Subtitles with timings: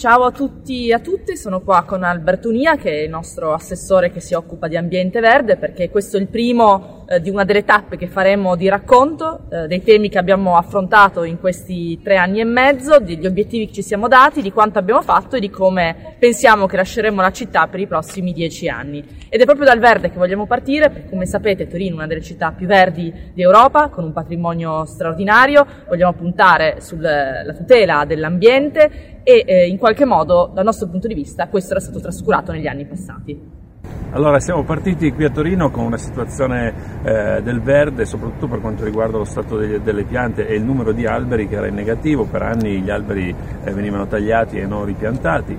[0.00, 4.10] Ciao a tutti e a tutte, sono qua con Albertunia che è il nostro assessore
[4.10, 7.66] che si occupa di ambiente verde perché questo è il primo eh, di una delle
[7.66, 12.40] tappe che faremo di racconto eh, dei temi che abbiamo affrontato in questi tre anni
[12.40, 16.09] e mezzo, degli obiettivi che ci siamo dati, di quanto abbiamo fatto e di come
[16.20, 19.02] pensiamo che lasceremo la città per i prossimi dieci anni.
[19.30, 22.20] Ed è proprio dal verde che vogliamo partire perché come sapete Torino è una delle
[22.20, 29.66] città più verdi d'Europa con un patrimonio straordinario, vogliamo puntare sulla tutela dell'ambiente e eh,
[29.66, 33.58] in qualche modo dal nostro punto di vista questo era stato trascurato negli anni passati.
[34.12, 38.84] Allora, siamo partiti qui a Torino con una situazione eh, del verde, soprattutto per quanto
[38.84, 42.24] riguarda lo stato delle, delle, piante e il numero di alberi che era in negativo,
[42.24, 45.58] per anni gli alberi eh, venivano tagliati e non ripiantati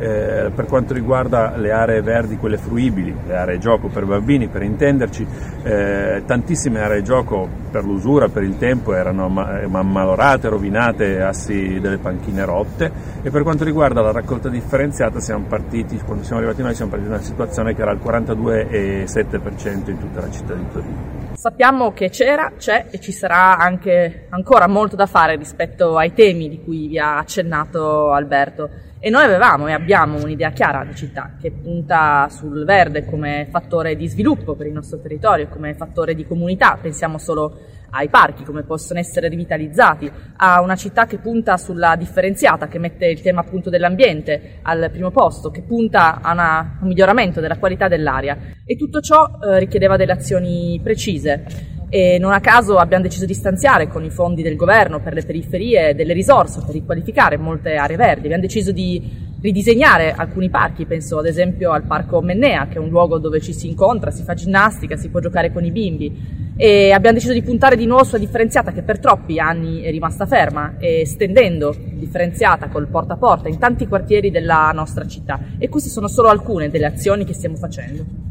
[0.00, 4.62] eh, per quanto riguarda le aree verdi, quelle fruibili, le aree gioco per bambini, per
[4.62, 5.26] intenderci,
[5.62, 12.44] eh, tantissime aree gioco per l'usura, per il tempo erano ammalorate, rovinate, assi delle panchine
[12.46, 12.90] rotte
[13.22, 17.10] e per quanto riguarda la raccolta differenziata siamo partiti, quando siamo arrivati noi siamo partiti
[17.10, 21.18] da una situazione che era al 42,7% in tutta la città di Torino.
[21.34, 26.48] Sappiamo che c'era, c'è e ci sarà anche ancora molto da fare rispetto ai temi
[26.48, 28.68] di cui vi ha accennato Alberto.
[29.02, 33.96] E noi avevamo e abbiamo un'idea chiara di città che punta sul verde come fattore
[33.96, 37.56] di sviluppo per il nostro territorio, come fattore di comunità, pensiamo solo
[37.92, 43.06] ai parchi, come possono essere rivitalizzati, a una città che punta sulla differenziata, che mette
[43.06, 47.88] il tema appunto dell'ambiente al primo posto, che punta a una, un miglioramento della qualità
[47.88, 48.36] dell'aria.
[48.66, 53.34] E tutto ciò eh, richiedeva delle azioni precise e non a caso abbiamo deciso di
[53.34, 57.96] stanziare con i fondi del governo per le periferie delle risorse per riqualificare molte aree
[57.96, 58.26] verdi.
[58.26, 62.90] Abbiamo deciso di ridisegnare alcuni parchi, penso ad esempio al parco Mennea, che è un
[62.90, 66.38] luogo dove ci si incontra, si fa ginnastica, si può giocare con i bimbi.
[66.56, 70.26] E abbiamo deciso di puntare di nuovo sulla differenziata che per troppi anni è rimasta
[70.26, 75.40] ferma e stendendo differenziata col porta a porta in tanti quartieri della nostra città.
[75.58, 78.29] E queste sono solo alcune delle azioni che stiamo facendo.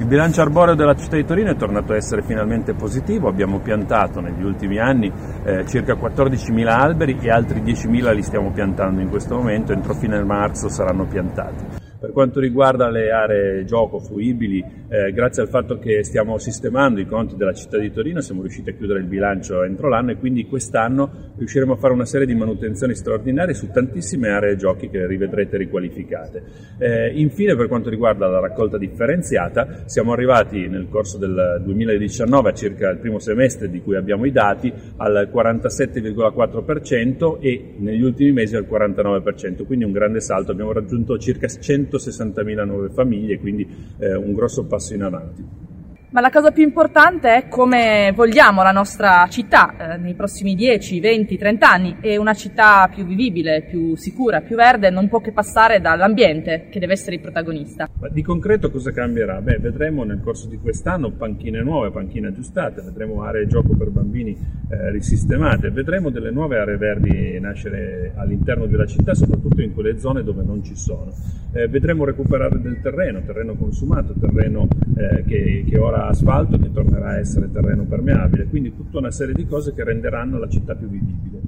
[0.00, 4.20] Il bilancio arboreo della città di Torino è tornato a essere finalmente positivo, abbiamo piantato
[4.20, 5.12] negli ultimi anni
[5.44, 10.24] eh, circa 14.000 alberi e altri 10.000 li stiamo piantando in questo momento, entro fine
[10.24, 11.79] marzo saranno piantati.
[12.00, 17.04] Per quanto riguarda le aree gioco fruibili, eh, grazie al fatto che stiamo sistemando i
[17.04, 20.46] conti della città di Torino siamo riusciti a chiudere il bilancio entro l'anno e quindi
[20.46, 25.58] quest'anno riusciremo a fare una serie di manutenzioni straordinarie su tantissime aree giochi che rivedrete
[25.58, 26.42] riqualificate.
[26.78, 32.54] Eh, infine per quanto riguarda la raccolta differenziata siamo arrivati nel corso del 2019 a
[32.54, 38.56] circa il primo semestre di cui abbiamo i dati al 47,4% e negli ultimi mesi
[38.56, 43.68] al 49%, quindi un grande salto, abbiamo raggiunto circa 100 160.000 nuove famiglie, quindi
[43.98, 45.69] eh, un grosso passo in avanti.
[46.12, 50.98] Ma la cosa più importante è come vogliamo la nostra città eh, nei prossimi 10,
[50.98, 51.96] 20, 30 anni.
[52.00, 56.80] È una città più vivibile, più sicura, più verde, non può che passare dall'ambiente che
[56.80, 57.88] deve essere il protagonista.
[58.00, 59.40] Ma di concreto cosa cambierà?
[59.40, 64.36] Beh, vedremo nel corso di quest'anno panchine nuove, panchine aggiustate, vedremo aree gioco per bambini
[64.68, 70.24] eh, risistemate, vedremo delle nuove aree verdi nascere all'interno della città, soprattutto in quelle zone
[70.24, 71.12] dove non ci sono.
[71.52, 74.66] Eh, vedremo recuperare del terreno, terreno consumato, terreno
[74.96, 79.34] eh, che, che ora asfalto che tornerà a essere terreno permeabile, quindi tutta una serie
[79.34, 81.40] di cose che renderanno la città più vivibile.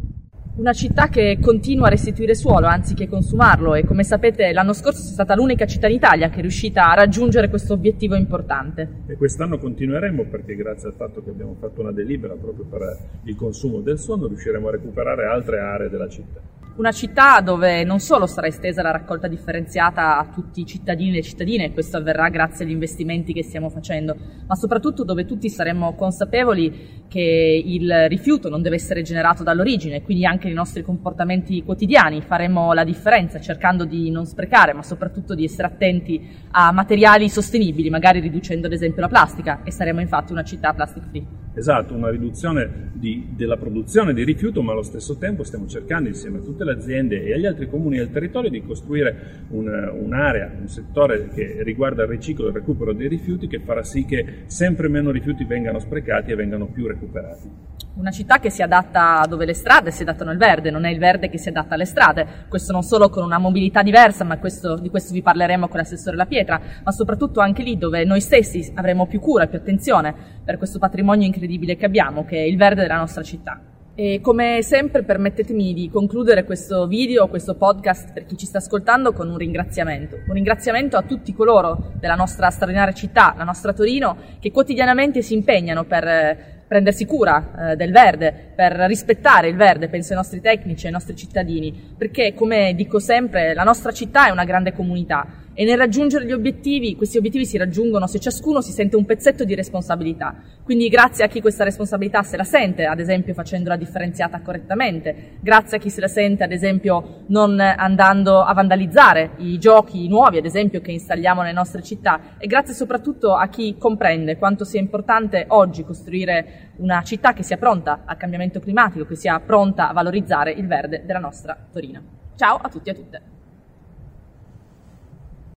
[0.54, 5.12] Una città che continua a restituire suolo anziché consumarlo e come sapete l'anno scorso è
[5.12, 9.04] stata l'unica città in Italia che è riuscita a raggiungere questo obiettivo importante.
[9.06, 13.34] E quest'anno continueremo perché grazie al fatto che abbiamo fatto una delibera proprio per il
[13.34, 16.40] consumo del suolo riusciremo a recuperare altre aree della città.
[16.74, 21.14] Una città dove non solo sarà estesa la raccolta differenziata a tutti i cittadini e
[21.16, 24.16] le cittadine, e questo avverrà grazie agli investimenti che stiamo facendo,
[24.46, 30.24] ma soprattutto dove tutti saremo consapevoli che il rifiuto non deve essere generato dall'origine, quindi
[30.24, 35.44] anche nei nostri comportamenti quotidiani faremo la differenza cercando di non sprecare, ma soprattutto di
[35.44, 40.42] essere attenti a materiali sostenibili, magari riducendo ad esempio la plastica e saremo infatti una
[40.42, 41.41] città plastic free.
[41.54, 46.38] Esatto, una riduzione di, della produzione di rifiuto, ma allo stesso tempo stiamo cercando insieme
[46.38, 50.68] a tutte le aziende e agli altri comuni del territorio di costruire un, un'area, un
[50.68, 54.88] settore che riguarda il riciclo e il recupero dei rifiuti che farà sì che sempre
[54.88, 57.50] meno rifiuti vengano sprecati e vengano più recuperati.
[57.94, 60.98] Una città che si adatta dove le strade si adattano al verde, non è il
[60.98, 64.76] verde che si adatta alle strade, questo non solo con una mobilità diversa, ma questo,
[64.76, 68.72] di questo vi parleremo con l'assessore La Pietra, ma soprattutto anche lì dove noi stessi
[68.76, 72.80] avremo più cura più attenzione per questo patrimonio incredibile che abbiamo, che è il verde
[72.80, 73.60] della nostra città.
[73.94, 79.12] E come sempre permettetemi di concludere questo video, questo podcast per chi ci sta ascoltando
[79.12, 80.16] con un ringraziamento.
[80.26, 85.34] Un ringraziamento a tutti coloro della nostra straordinaria città, la nostra Torino, che quotidianamente si
[85.34, 90.86] impegnano per prendersi cura eh, del verde, per rispettare il verde, penso ai nostri tecnici,
[90.86, 95.64] ai nostri cittadini, perché come dico sempre la nostra città è una grande comunità e
[95.64, 99.54] nel raggiungere gli obiettivi, questi obiettivi si raggiungono se ciascuno si sente un pezzetto di
[99.54, 100.34] responsabilità.
[100.64, 105.76] Quindi grazie a chi questa responsabilità se la sente, ad esempio facendola differenziata correttamente, grazie
[105.76, 110.46] a chi se la sente, ad esempio non andando a vandalizzare i giochi nuovi, ad
[110.46, 115.44] esempio che installiamo nelle nostre città e grazie soprattutto a chi comprende quanto sia importante
[115.48, 120.52] oggi costruire una città che sia pronta al cambiamento climatico, che sia pronta a valorizzare
[120.52, 122.20] il verde della nostra Torino.
[122.36, 123.31] Ciao a tutti e a tutte.